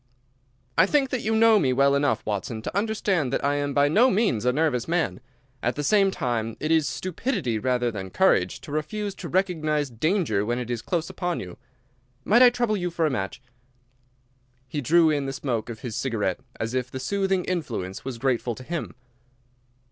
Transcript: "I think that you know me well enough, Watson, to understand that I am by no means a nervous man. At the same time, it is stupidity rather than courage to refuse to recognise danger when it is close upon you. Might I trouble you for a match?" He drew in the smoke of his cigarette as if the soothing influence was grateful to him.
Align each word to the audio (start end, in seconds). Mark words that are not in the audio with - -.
"I 0.79 0.87
think 0.87 1.11
that 1.11 1.21
you 1.21 1.35
know 1.35 1.59
me 1.59 1.73
well 1.73 1.93
enough, 1.93 2.25
Watson, 2.25 2.63
to 2.63 2.75
understand 2.75 3.31
that 3.31 3.45
I 3.45 3.53
am 3.57 3.71
by 3.71 3.87
no 3.87 4.09
means 4.09 4.45
a 4.45 4.51
nervous 4.51 4.87
man. 4.87 5.19
At 5.61 5.75
the 5.75 5.83
same 5.83 6.09
time, 6.09 6.57
it 6.59 6.71
is 6.71 6.89
stupidity 6.89 7.59
rather 7.59 7.91
than 7.91 8.09
courage 8.09 8.61
to 8.61 8.71
refuse 8.71 9.13
to 9.13 9.29
recognise 9.29 9.91
danger 9.91 10.43
when 10.43 10.57
it 10.57 10.71
is 10.71 10.81
close 10.81 11.11
upon 11.11 11.39
you. 11.39 11.55
Might 12.25 12.41
I 12.41 12.49
trouble 12.49 12.75
you 12.77 12.89
for 12.89 13.05
a 13.05 13.11
match?" 13.11 13.43
He 14.67 14.81
drew 14.81 15.11
in 15.11 15.27
the 15.27 15.33
smoke 15.33 15.69
of 15.69 15.81
his 15.81 15.95
cigarette 15.95 16.39
as 16.59 16.73
if 16.73 16.89
the 16.89 16.99
soothing 16.99 17.45
influence 17.45 18.03
was 18.03 18.17
grateful 18.17 18.55
to 18.55 18.63
him. 18.63 18.95